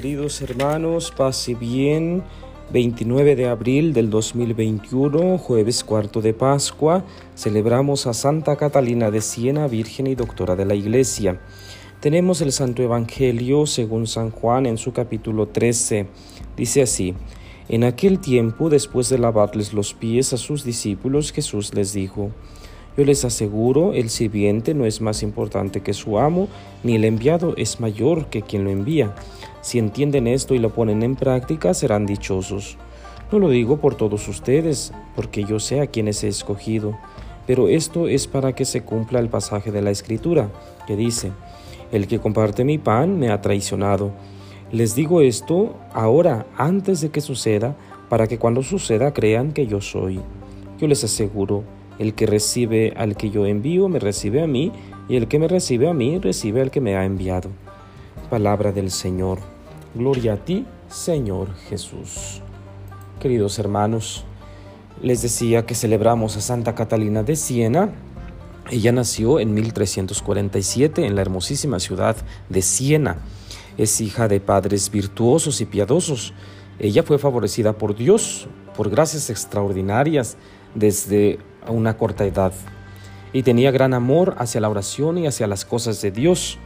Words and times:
queridos 0.00 0.40
hermanos, 0.42 1.10
pase 1.10 1.56
bien. 1.56 2.22
29 2.72 3.34
de 3.34 3.48
abril 3.48 3.92
del 3.92 4.10
2021, 4.10 5.38
jueves 5.38 5.82
cuarto 5.82 6.20
de 6.20 6.34
Pascua, 6.34 7.04
celebramos 7.34 8.06
a 8.06 8.14
Santa 8.14 8.54
Catalina 8.54 9.10
de 9.10 9.20
Siena, 9.20 9.66
Virgen 9.66 10.06
y 10.06 10.14
Doctora 10.14 10.54
de 10.54 10.66
la 10.66 10.76
Iglesia. 10.76 11.40
Tenemos 11.98 12.40
el 12.42 12.52
Santo 12.52 12.80
Evangelio 12.80 13.66
según 13.66 14.06
San 14.06 14.30
Juan 14.30 14.66
en 14.66 14.78
su 14.78 14.92
capítulo 14.92 15.48
13. 15.48 16.06
Dice 16.56 16.82
así, 16.82 17.14
en 17.68 17.82
aquel 17.82 18.20
tiempo, 18.20 18.70
después 18.70 19.08
de 19.08 19.18
lavarles 19.18 19.72
los 19.72 19.94
pies 19.94 20.32
a 20.32 20.36
sus 20.36 20.62
discípulos, 20.62 21.32
Jesús 21.32 21.74
les 21.74 21.92
dijo, 21.92 22.30
yo 22.96 23.04
les 23.04 23.24
aseguro, 23.24 23.94
el 23.94 24.10
sirviente 24.10 24.74
no 24.74 24.84
es 24.84 25.00
más 25.00 25.22
importante 25.22 25.82
que 25.82 25.92
su 25.92 26.18
amo, 26.18 26.48
ni 26.82 26.96
el 26.96 27.04
enviado 27.04 27.54
es 27.56 27.78
mayor 27.78 28.26
que 28.26 28.42
quien 28.42 28.64
lo 28.64 28.70
envía. 28.70 29.14
Si 29.68 29.78
entienden 29.78 30.26
esto 30.26 30.54
y 30.54 30.58
lo 30.58 30.70
ponen 30.70 31.02
en 31.02 31.14
práctica, 31.14 31.74
serán 31.74 32.06
dichosos. 32.06 32.78
No 33.30 33.38
lo 33.38 33.50
digo 33.50 33.76
por 33.76 33.96
todos 33.96 34.26
ustedes, 34.26 34.94
porque 35.14 35.44
yo 35.44 35.60
sé 35.60 35.82
a 35.82 35.88
quienes 35.88 36.24
he 36.24 36.28
escogido, 36.28 36.96
pero 37.46 37.68
esto 37.68 38.08
es 38.08 38.26
para 38.26 38.54
que 38.54 38.64
se 38.64 38.80
cumpla 38.80 39.20
el 39.20 39.28
pasaje 39.28 39.70
de 39.70 39.82
la 39.82 39.90
Escritura, 39.90 40.50
que 40.86 40.96
dice, 40.96 41.32
El 41.92 42.06
que 42.06 42.18
comparte 42.18 42.64
mi 42.64 42.78
pan 42.78 43.18
me 43.18 43.28
ha 43.28 43.42
traicionado. 43.42 44.12
Les 44.72 44.94
digo 44.94 45.20
esto 45.20 45.76
ahora, 45.92 46.46
antes 46.56 47.02
de 47.02 47.10
que 47.10 47.20
suceda, 47.20 47.76
para 48.08 48.26
que 48.26 48.38
cuando 48.38 48.62
suceda 48.62 49.12
crean 49.12 49.52
que 49.52 49.66
yo 49.66 49.82
soy. 49.82 50.18
Yo 50.80 50.86
les 50.86 51.04
aseguro, 51.04 51.62
el 51.98 52.14
que 52.14 52.24
recibe 52.24 52.94
al 52.96 53.18
que 53.18 53.28
yo 53.28 53.44
envío 53.44 53.90
me 53.90 53.98
recibe 53.98 54.42
a 54.42 54.46
mí, 54.46 54.72
y 55.10 55.16
el 55.16 55.28
que 55.28 55.38
me 55.38 55.46
recibe 55.46 55.90
a 55.90 55.92
mí 55.92 56.18
recibe 56.18 56.62
al 56.62 56.70
que 56.70 56.80
me 56.80 56.96
ha 56.96 57.04
enviado. 57.04 57.50
Palabra 58.30 58.72
del 58.72 58.90
Señor. 58.90 59.57
Gloria 59.94 60.34
a 60.34 60.36
ti, 60.36 60.66
Señor 60.88 61.54
Jesús. 61.68 62.42
Queridos 63.20 63.58
hermanos, 63.58 64.24
les 65.02 65.22
decía 65.22 65.64
que 65.64 65.74
celebramos 65.74 66.36
a 66.36 66.40
Santa 66.40 66.74
Catalina 66.74 67.22
de 67.22 67.36
Siena. 67.36 67.90
Ella 68.70 68.92
nació 68.92 69.40
en 69.40 69.54
1347 69.54 71.06
en 71.06 71.14
la 71.14 71.22
hermosísima 71.22 71.80
ciudad 71.80 72.16
de 72.48 72.62
Siena. 72.62 73.16
Es 73.78 74.00
hija 74.00 74.28
de 74.28 74.40
padres 74.40 74.90
virtuosos 74.90 75.60
y 75.60 75.64
piadosos. 75.64 76.34
Ella 76.78 77.02
fue 77.02 77.18
favorecida 77.18 77.72
por 77.72 77.96
Dios 77.96 78.46
por 78.76 78.90
gracias 78.90 79.30
extraordinarias 79.30 80.36
desde 80.74 81.38
una 81.66 81.96
corta 81.96 82.26
edad 82.26 82.52
y 83.32 83.42
tenía 83.42 83.70
gran 83.70 83.94
amor 83.94 84.34
hacia 84.38 84.60
la 84.60 84.68
oración 84.68 85.18
y 85.18 85.26
hacia 85.26 85.46
las 85.46 85.64
cosas 85.64 86.00
de 86.02 86.10
Dios. 86.10 86.58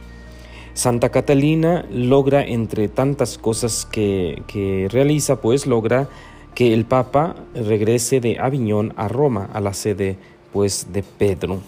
Santa 0.73 1.09
Catalina 1.09 1.85
logra, 1.91 2.43
entre 2.43 2.87
tantas 2.87 3.37
cosas 3.37 3.85
que, 3.85 4.87
realiza, 4.91 5.39
pues 5.39 5.67
logra 5.67 6.09
que 6.55 6.73
el 6.73 6.85
Papa 6.85 7.35
regrese 7.53 8.19
de 8.19 8.39
Aviñón 8.39 8.93
a 8.95 9.07
Roma, 9.07 9.49
a 9.53 9.61
la 9.61 9.73
sede 9.73 10.17
pues 10.51 10.87
de 10.91 11.03
Pedro. 11.03 11.61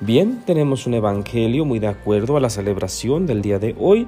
Bien, 0.00 0.42
tenemos 0.44 0.86
un 0.86 0.94
evangelio 0.94 1.64
muy 1.64 1.78
de 1.78 1.88
acuerdo 1.88 2.36
a 2.36 2.40
la 2.40 2.50
celebración 2.50 3.26
del 3.26 3.40
día 3.40 3.58
de 3.58 3.74
hoy 3.78 4.06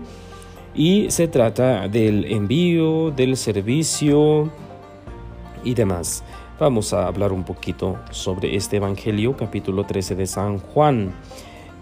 y 0.75 1.11
se 1.11 1.29
trata 1.29 1.89
del 1.89 2.27
envío, 2.27 3.11
del 3.11 3.37
servicio 3.37 4.51
y 5.65 5.73
demás. 5.75 6.23
Vamos 6.61 6.93
a 6.93 7.07
hablar 7.07 7.33
un 7.33 7.45
poquito 7.45 7.99
sobre 8.11 8.57
este 8.57 8.77
Evangelio, 8.77 9.37
capítulo 9.37 9.85
13 9.85 10.15
de 10.17 10.27
San 10.27 10.59
Juan. 10.59 11.15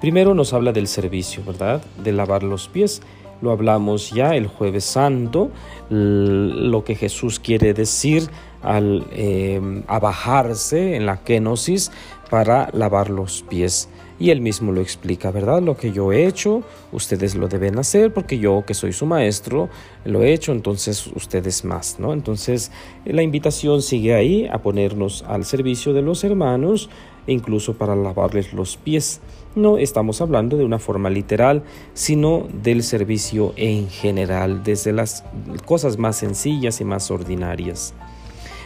Primero 0.00 0.34
nos 0.34 0.52
habla 0.52 0.72
del 0.72 0.89
servicio, 0.89 1.42
¿verdad? 1.44 1.83
De 2.02 2.12
lavar 2.12 2.42
los 2.42 2.69
pies. 2.69 3.02
Lo 3.42 3.50
hablamos 3.50 4.11
ya 4.11 4.34
el 4.34 4.47
jueves 4.47 4.84
santo, 4.84 5.50
lo 5.91 6.84
que 6.84 6.94
Jesús 6.94 7.38
quiere 7.38 7.75
decir 7.75 8.28
al 8.62 9.06
eh, 9.12 9.82
abajarse 9.87 10.97
en 10.97 11.04
la 11.06 11.22
kenosis 11.22 11.93
para 12.31 12.70
lavar 12.72 13.10
los 13.10 13.43
pies. 13.43 13.88
Y 14.19 14.31
él 14.31 14.41
mismo 14.41 14.72
lo 14.72 14.81
explica, 14.81 15.31
¿verdad? 15.31 15.60
Lo 15.60 15.77
que 15.77 15.93
yo 15.93 16.10
he 16.10 16.27
hecho, 16.27 16.62
ustedes 16.91 17.34
lo 17.34 17.49
deben 17.49 17.78
hacer 17.78 18.15
porque 18.15 18.38
yo 18.38 18.65
que 18.66 18.72
soy 18.72 18.93
su 18.93 19.04
maestro, 19.04 19.69
lo 20.04 20.22
he 20.22 20.32
hecho, 20.32 20.53
entonces 20.53 21.06
ustedes 21.09 21.65
más, 21.65 21.99
¿no? 21.99 22.15
Entonces 22.15 22.72
la 23.05 23.22
invitación 23.22 23.82
sigue 23.82 24.15
ahí 24.15 24.49
a 24.50 24.59
ponernos 24.59 25.22
al 25.28 25.44
servicio 25.44 25.93
de 25.93 26.00
los 26.00 26.25
hermanos, 26.25 26.88
incluso 27.26 27.75
para 27.75 27.94
lavarles 27.94 28.55
los 28.55 28.78
pies. 28.78 29.21
No 29.55 29.76
estamos 29.76 30.22
hablando 30.22 30.56
de 30.56 30.65
una 30.65 30.78
forma 30.78 31.10
literal, 31.10 31.62
sino 31.93 32.47
del 32.62 32.82
servicio 32.82 33.53
en 33.56 33.88
general, 33.91 34.62
desde 34.65 34.93
las 34.93 35.25
cosas 35.66 35.99
más 35.99 36.16
sencillas 36.16 36.81
y 36.81 36.84
más 36.84 37.10
ordinarias. 37.10 37.94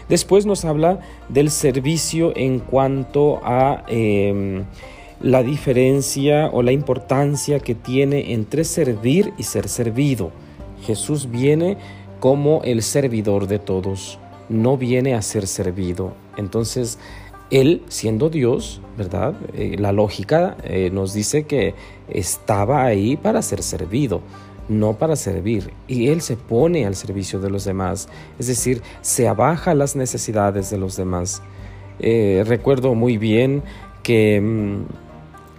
Después 0.09 0.47
nos 0.47 0.65
habla 0.65 1.01
del 1.29 1.51
servicio 1.51 2.33
en 2.37 2.61
cuanto 2.61 3.41
a... 3.45 3.85
Em, 3.89 4.65
la 5.21 5.43
diferencia 5.43 6.49
o 6.53 6.63
la 6.63 6.73
importancia 6.73 7.61
que 7.61 7.75
tiene 7.75 8.33
entre 8.33 8.65
servir 8.65 9.33
y 9.37 9.43
ser 9.43 9.69
servido. 9.69 10.31
Jesús 10.83 11.31
viene 11.31 11.77
como 12.21 12.63
el 12.65 12.83
servidor 12.83 13.47
de 13.47 13.59
todos, 13.59 14.19
no 14.49 14.77
viene 14.77 15.15
a 15.15 15.23
ser 15.23 15.47
servido. 15.47 16.15
Entonces, 16.37 16.99
Él, 17.51 17.83
siendo 17.89 18.31
Dios, 18.31 18.81
¿verdad? 18.97 19.35
Eh, 19.55 19.77
la 19.79 19.93
lógica 19.93 20.57
eh, 20.65 20.91
nos 20.91 21.13
dice 21.13 21.45
que 21.45 21.75
estaba 22.09 22.85
ahí 22.85 23.17
para 23.17 23.43
ser 23.43 23.63
servido, 23.63 24.23
no 24.69 24.95
para 24.95 25.17
servir. 25.17 25.71
Y 25.87 26.09
Él 26.09 26.23
se 26.23 26.37
pone 26.37 26.87
al 26.87 26.95
servicio 26.95 27.41
de 27.41 27.51
los 27.51 27.65
demás, 27.65 28.09
es 28.39 28.47
decir, 28.47 28.83
se 29.03 29.29
abaja 29.29 29.75
las 29.75 29.97
necesidades 29.97 30.71
de 30.71 30.79
los 30.79 30.97
demás. 30.97 31.43
Eh, 31.99 32.43
recuerdo 32.47 32.95
muy 32.95 33.19
bien 33.19 33.63
que... 34.03 34.41
Mm, 34.41 35.10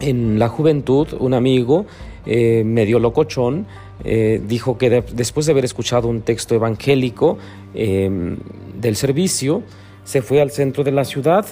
en 0.02 0.40
la 0.40 0.50
juventud, 0.50 1.08
un 1.20 1.34
amigo 1.34 1.86
eh, 2.26 2.64
medio 2.66 3.00
locochón 3.00 3.66
eh, 4.04 4.42
dijo 4.46 4.78
que 4.78 5.04
después 5.14 5.46
de 5.46 5.52
haber 5.52 5.66
escuchado 5.66 6.08
un 6.08 6.22
texto 6.22 6.56
evangélico 6.56 7.38
em, 7.74 8.38
del 8.80 8.96
servicio, 8.96 9.64
se 10.04 10.22
fue 10.22 10.42
al 10.42 10.52
centro 10.52 10.84
de 10.84 10.92
la 10.92 11.06
ciudad, 11.06 11.46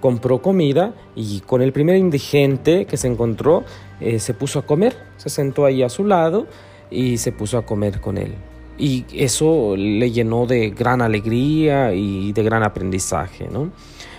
compró 0.00 0.42
comida 0.42 0.94
y 1.14 1.40
con 1.40 1.62
el 1.62 1.72
primer 1.72 1.96
indigente 1.96 2.86
que 2.86 2.96
se 2.96 3.06
encontró 3.06 3.64
eh, 4.00 4.18
se 4.18 4.34
puso 4.34 4.58
a 4.58 4.66
comer, 4.66 4.96
se 5.16 5.30
sentó 5.30 5.64
ahí 5.64 5.82
a 5.82 5.88
su 5.88 6.04
lado 6.04 6.46
y 6.90 7.18
se 7.18 7.30
puso 7.30 7.56
a 7.56 7.64
comer 7.64 8.00
con 8.00 8.18
él. 8.18 8.34
Y 8.78 9.04
eso 9.14 9.76
le 9.76 10.10
llenó 10.10 10.46
de 10.46 10.70
gran 10.70 11.02
alegría 11.02 11.94
y 11.94 12.32
de 12.32 12.42
gran 12.42 12.64
aprendizaje, 12.64 13.48
¿no? 13.48 13.70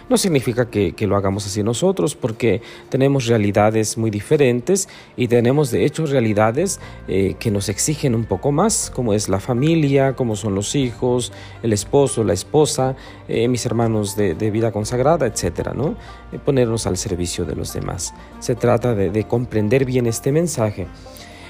No 0.09 0.17
significa 0.17 0.69
que, 0.69 0.93
lo 1.07 1.15
hagamos 1.15 1.45
así 1.45 1.63
nosotros, 1.63 2.15
porque 2.15 2.61
tenemos 2.89 3.27
realidades 3.27 3.97
muy 3.97 4.09
diferentes 4.09 4.87
y 5.17 5.27
tenemos 5.27 5.71
de 5.71 5.85
hecho 5.85 6.05
realidades 6.05 6.79
eh, 7.07 7.35
que 7.39 7.51
nos 7.51 7.69
exigen 7.69 8.15
un 8.15 8.25
poco 8.25 8.51
más, 8.51 8.91
como 8.93 9.13
es 9.13 9.29
la 9.29 9.39
familia, 9.39 10.13
como 10.13 10.35
son 10.35 10.55
los 10.55 10.75
hijos, 10.75 11.31
el 11.61 11.73
esposo, 11.73 12.23
la 12.23 12.33
esposa, 12.33 12.95
eh, 13.27 13.47
mis 13.47 13.65
hermanos 13.65 14.15
de, 14.15 14.33
vida 14.53 14.71
consagrada, 14.71 15.25
etcétera, 15.25 15.73
¿no? 15.73 15.95
Eh, 16.31 16.39
ponernos 16.43 16.85
al 16.85 16.97
servicio 16.97 17.45
de 17.45 17.55
los 17.55 17.73
demás. 17.73 18.13
Se 18.39 18.55
trata 18.55 18.93
de 18.93 19.23
comprender 19.25 19.85
bien 19.85 20.05
este 20.05 20.31
mensaje. 20.31 20.87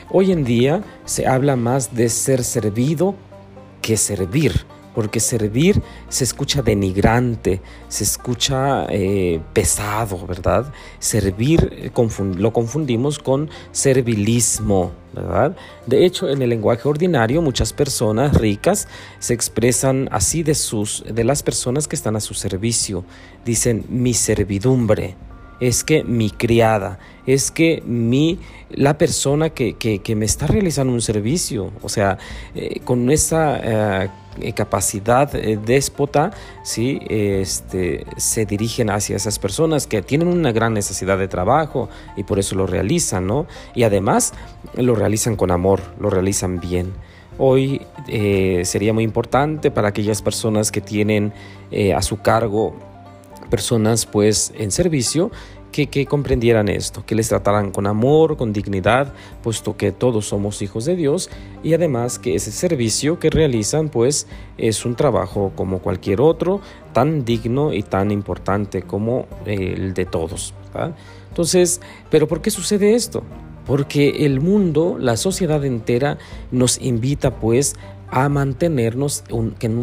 Hoy 0.10 0.32
en 0.32 0.44
día 0.44 0.84
se 1.06 1.28
habla 1.28 1.56
más 1.56 1.96
de 1.96 2.08
ser 2.10 2.44
servido 2.44 3.16
que 3.82 3.98
servir 3.98 4.66
porque 4.94 5.20
servir 5.20 5.82
se 6.10 6.24
escucha 6.24 6.62
denigrante, 6.62 7.62
se 7.88 8.04
escucha 8.04 8.86
eh, 8.90 9.42
pesado, 9.54 10.26
¿verdad? 10.28 10.72
Servir 11.00 11.70
eh, 11.72 11.92
lo 12.38 12.54
confundimos 12.54 13.20
con 13.20 13.50
servilismo, 13.72 14.92
¿verdad? 15.14 15.56
De 15.88 16.06
hecho, 16.06 16.30
en 16.30 16.42
el 16.42 16.50
lenguaje 16.50 16.88
ordinario, 16.88 17.42
muchas 17.42 17.74
personas 17.74 18.36
ricas 18.38 18.88
se 19.20 19.34
expresan 19.34 20.10
así 20.12 20.44
de, 20.44 20.56
sus, 20.56 21.04
de 21.10 21.24
las 21.24 21.44
personas 21.44 21.88
que 21.88 21.96
están 21.96 22.16
a 22.16 22.20
su 22.20 22.34
servicio. 22.34 23.04
Dicen 23.46 23.86
mi 23.90 24.14
servidumbre, 24.14 25.16
es 25.60 25.84
que 25.84 26.04
mi 26.04 26.30
criada, 26.30 27.00
es 27.26 27.52
que 27.52 27.82
mi, 27.86 28.40
la 28.70 28.98
persona 28.98 29.50
que, 29.50 29.76
me 30.16 30.26
está 30.26 30.48
realizando 30.48 30.94
un 30.94 31.02
servicio, 31.02 31.72
o 31.82 31.90
sea, 31.90 32.18
eh, 32.54 32.82
con 32.84 33.10
esa 33.10 34.12
capacidad 34.56 35.34
eh, 35.36 35.58
déspota, 35.64 36.32
¿sí? 36.64 37.00
este, 37.10 38.06
se 38.18 38.46
dirigen 38.46 38.90
hacia 38.90 39.16
esas 39.16 39.40
personas 39.40 39.88
que 39.88 40.02
tienen 40.02 40.28
una 40.28 40.52
gran 40.52 40.74
necesidad 40.74 41.18
de 41.18 41.28
trabajo 41.28 41.90
y 42.16 42.24
por 42.24 42.40
eso 42.40 42.56
lo 42.56 42.68
realizan, 42.68 43.28
¿no? 43.28 43.48
Y 43.76 43.84
además 43.84 44.34
lo 44.76 44.96
realizan 44.96 45.36
con 45.36 45.52
amor, 45.52 45.82
lo 46.00 46.10
realizan 46.10 46.60
bien. 46.60 46.94
Hoy 47.38 47.82
sería 48.64 48.94
muy 48.94 49.04
importante 49.04 49.72
para 49.72 49.88
aquellas 49.88 50.22
personas 50.22 50.72
que 50.72 50.82
tienen 50.82 51.34
a 51.96 52.02
su 52.04 52.22
cargo 52.22 52.76
personas 53.50 54.06
pues 54.08 54.52
en 54.58 54.72
servicio 54.72 55.32
que, 55.74 56.06
comprendieran 56.06 56.70
esto, 56.70 57.04
que 57.06 57.16
les 57.16 57.30
trataran 57.30 57.72
con 57.72 57.88
amor, 57.88 58.38
con 58.38 58.54
dignidad, 58.54 59.12
puesto 59.42 59.76
que 59.76 59.92
todos 59.92 60.28
somos 60.28 60.62
hijos 60.62 60.86
de 60.86 60.96
Dios 60.96 61.32
y 61.64 61.74
además 61.74 62.20
que 62.20 62.36
ese 62.36 62.52
servicio 62.52 63.18
que 63.20 63.32
realizan 63.32 63.90
pues 63.90 64.28
es 64.58 64.86
un 64.86 64.96
trabajo 64.96 65.52
como 65.56 65.80
cualquier 65.80 66.22
otro, 66.22 66.62
tan 66.94 67.26
digno 67.26 67.74
y 67.74 67.82
tan 67.82 68.12
importante 68.12 68.84
como 68.84 69.26
el 69.46 69.96
de 69.96 70.06
todos. 70.06 70.54
Entonces, 71.30 71.82
¿pero 72.12 72.28
por 72.28 72.42
qué 72.42 72.52
sucede 72.52 72.94
esto? 72.94 73.24
Porque 73.66 74.26
el 74.26 74.42
mundo, 74.42 74.98
la 75.00 75.18
sociedad 75.18 75.66
entera 75.66 76.20
nos 76.52 76.80
invita 76.80 77.40
pues 77.40 77.76
a 78.12 78.30
mantenernos 78.30 79.24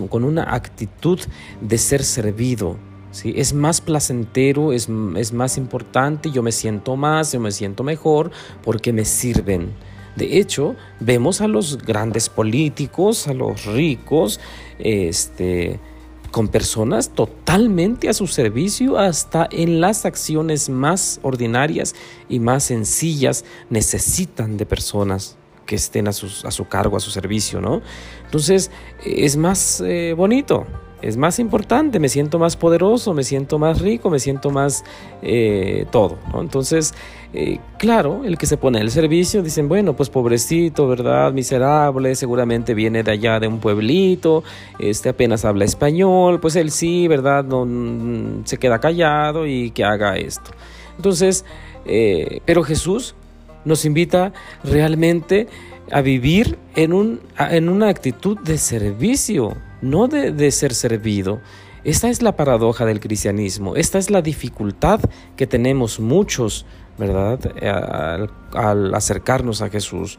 con 0.09 0.25
una 0.25 0.55
actitud 0.55 1.19
de 1.61 1.79
ser 1.79 2.05
servido, 2.05 2.77
¿sí? 3.11 3.33
Es 3.37 3.53
más 3.53 3.81
placentero, 3.81 4.73
es, 4.73 4.89
es 5.17 5.33
más 5.33 5.57
importante, 5.57 6.31
yo 6.31 6.43
me 6.43 6.53
siento 6.53 6.97
más, 6.97 7.33
yo 7.33 7.41
me 7.41 7.53
siento 7.53 7.83
mejor 7.83 8.31
porque 8.63 8.93
me 8.93 9.05
sirven. 9.05 9.73
De 10.17 10.39
hecho, 10.39 10.75
vemos 10.99 11.41
a 11.41 11.49
los 11.49 11.79
grandes 11.79 12.29
políticos, 12.29 13.29
a 13.29 13.35
los 13.35 13.65
ricos, 13.65 14.41
este, 14.79 15.79
con 16.31 16.49
personas 16.49 17.11
totalmente 17.11 18.09
a 18.09 18.13
su 18.13 18.27
servicio, 18.27 18.99
hasta 18.99 19.49
en 19.51 19.81
las 19.81 20.05
acciones 20.05 20.69
más 20.69 21.21
ordinarias 21.23 21.95
y 22.29 22.41
más 22.41 22.65
sencillas 22.65 23.45
necesitan 23.69 24.57
de 24.57 24.67
personas 24.67 25.37
que 25.67 25.77
estén 25.77 26.09
a, 26.09 26.11
a 26.11 26.13
su 26.13 26.69
cargo, 26.69 26.97
a 26.97 27.01
su 27.01 27.11
servicio, 27.11 27.61
¿no? 27.61 27.81
Entonces, 28.25 28.71
es 29.05 29.37
más 29.37 29.81
eh, 29.81 30.15
bonito, 30.17 30.67
es 31.03 31.17
más 31.17 31.39
importante, 31.39 31.99
me 31.99 32.09
siento 32.09 32.39
más 32.39 32.57
poderoso, 32.57 33.15
me 33.15 33.25
siento 33.25 33.59
más 33.59 33.81
rico, 33.81 34.11
me 34.11 34.19
siento 34.19 34.51
más 34.51 34.85
eh, 35.23 35.87
todo. 35.91 36.19
Entonces, 36.39 36.95
eh, 37.33 37.59
claro, 37.79 38.23
el 38.25 38.37
que 38.39 38.47
se 38.47 38.57
pone 38.57 38.81
el 38.81 38.91
servicio, 38.91 39.43
dicen, 39.43 39.69
bueno, 39.69 39.95
pues 39.95 40.11
pobrecito, 40.11 40.89
¿verdad? 40.89 41.33
Miserable, 41.33 42.15
seguramente 42.15 42.75
viene 42.75 43.03
de 43.03 43.13
allá 43.13 43.41
de 43.41 43.49
un 43.49 43.61
pueblito, 43.61 44.45
este 44.79 45.09
apenas 45.11 45.45
habla 45.45 45.65
español, 45.65 46.41
pues 46.41 46.57
él 46.57 46.71
sí, 46.71 47.09
¿verdad? 47.09 47.45
No, 47.45 47.65
mm, 47.65 48.45
se 48.45 48.59
queda 48.59 48.79
callado 48.79 49.47
y 49.47 49.71
que 49.71 49.85
haga 49.85 50.17
esto. 50.17 50.51
Entonces, 50.97 51.45
eh, 51.87 52.41
pero 52.45 52.63
Jesús 52.63 53.15
nos 53.65 53.85
invita 53.85 54.33
realmente 54.65 55.49
a 55.93 56.03
vivir 56.03 56.59
en, 56.77 56.93
un, 56.93 57.21
en 57.39 57.69
una 57.69 57.89
actitud 57.89 58.39
de 58.39 58.59
servicio 58.59 59.57
no 59.83 60.09
de, 60.09 60.51
ser 60.51 60.75
servido. 60.75 61.41
Esta 61.83 62.09
es 62.11 62.21
la 62.21 62.37
paradoja 62.37 62.85
del 62.85 63.01
cristianismo, 63.01 63.75
esta 63.75 63.99
es 63.99 64.11
la 64.11 64.21
dificultad 64.21 65.01
que 65.37 65.47
tenemos 65.47 65.99
muchos, 65.99 66.67
¿verdad? 66.99 67.41
Al, 68.53 68.95
acercarnos 68.95 69.63
a 69.63 69.71
Jesús, 69.71 70.19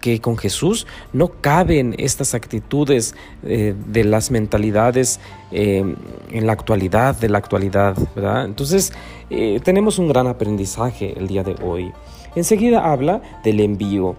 que, 0.00 0.20
con 0.22 0.38
Jesús 0.38 0.86
no 1.12 1.28
caben 1.28 1.94
estas 1.98 2.32
actitudes 2.32 3.14
eh, 3.44 3.74
de 3.86 4.04
las 4.04 4.30
mentalidades 4.30 5.20
eh, 5.50 5.84
en 6.30 6.46
la 6.46 6.52
actualidad, 6.52 7.16
de 7.16 7.28
la 7.28 7.36
actualidad, 7.36 7.94
¿verdad? 8.16 8.46
Entonces, 8.46 8.94
eh, 9.28 9.60
tenemos 9.62 9.98
un 9.98 10.08
gran 10.08 10.26
aprendizaje 10.26 11.12
el 11.18 11.26
día 11.26 11.44
de 11.44 11.56
hoy. 11.62 11.92
Enseguida 12.34 12.90
habla 12.90 13.20
del 13.44 13.60
envío. 13.60 14.16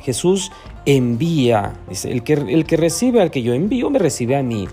Jesús 0.00 0.52
envía, 0.86 1.74
dice, 1.88 2.10
el 2.10 2.22
que, 2.22 2.34
el 2.34 2.64
que 2.64 2.76
recibe 2.76 3.20
al 3.20 3.30
que 3.30 3.42
yo 3.42 3.52
envío 3.52 3.90
me 3.90 3.98
recibe 3.98 4.36
a 4.36 4.42
mí. 4.42 4.68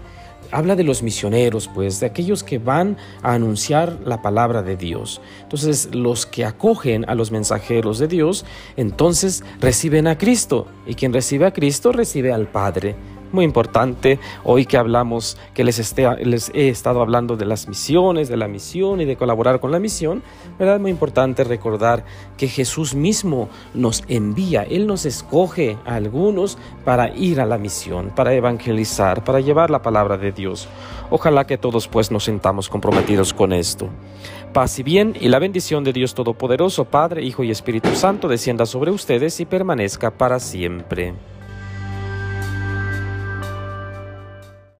Habla 0.51 0.75
de 0.75 0.83
los 0.83 1.01
misioneros, 1.01 1.67
pues, 1.73 1.99
de 1.99 2.05
aquellos 2.05 2.43
que 2.43 2.59
van 2.59 2.95
a 3.23 3.33
anunciar 3.33 3.97
la 4.05 4.21
palabra 4.21 4.61
de 4.61 4.77
Dios. 4.77 5.19
Entonces, 5.41 5.89
los 5.95 6.27
que 6.27 6.45
acogen 6.45 7.09
a 7.09 7.15
los 7.15 7.31
mensajeros 7.31 7.97
de 7.97 8.07
Dios, 8.07 8.45
entonces 8.77 9.43
reciben 9.59 10.05
a 10.05 10.19
Cristo. 10.19 10.67
Y 10.85 10.93
quien 10.93 11.11
recibe 11.11 11.47
a 11.47 11.53
Cristo 11.53 11.91
recibe 11.91 12.31
al 12.31 12.47
Padre 12.47 12.95
muy 13.33 13.45
importante 13.45 14.19
hoy 14.43 14.65
que 14.65 14.77
hablamos, 14.77 15.37
que 15.53 15.63
les, 15.63 15.79
esté, 15.79 16.07
les 16.23 16.51
he 16.53 16.69
estado 16.69 17.01
hablando 17.01 17.35
de 17.35 17.45
las 17.45 17.67
misiones, 17.67 18.29
de 18.29 18.37
la 18.37 18.47
misión 18.47 19.01
y 19.01 19.05
de 19.05 19.17
colaborar 19.17 19.59
con 19.59 19.71
la 19.71 19.79
misión, 19.79 20.23
¿verdad? 20.59 20.79
Muy 20.79 20.91
importante 20.91 21.43
recordar 21.43 22.05
que 22.37 22.47
Jesús 22.47 22.93
mismo 22.93 23.49
nos 23.73 24.03
envía, 24.07 24.63
Él 24.63 24.87
nos 24.87 25.05
escoge 25.05 25.77
a 25.85 25.95
algunos 25.95 26.57
para 26.85 27.13
ir 27.15 27.41
a 27.41 27.45
la 27.45 27.57
misión, 27.57 28.11
para 28.15 28.33
evangelizar, 28.33 29.23
para 29.23 29.39
llevar 29.39 29.69
la 29.69 29.81
palabra 29.81 30.17
de 30.17 30.31
Dios. 30.31 30.67
Ojalá 31.09 31.45
que 31.45 31.57
todos 31.57 31.87
pues 31.87 32.11
nos 32.11 32.23
sentamos 32.23 32.69
comprometidos 32.69 33.33
con 33.33 33.53
esto. 33.53 33.89
Paz 34.53 34.77
y 34.77 34.83
bien 34.83 35.15
y 35.19 35.29
la 35.29 35.39
bendición 35.39 35.83
de 35.83 35.93
Dios 35.93 36.13
Todopoderoso, 36.13 36.85
Padre, 36.85 37.23
Hijo 37.23 37.43
y 37.43 37.49
Espíritu 37.49 37.95
Santo 37.95 38.27
descienda 38.27 38.67
sobre 38.67 38.91
ustedes 38.91 39.39
y 39.39 39.45
permanezca 39.45 40.11
para 40.11 40.39
siempre. 40.39 41.13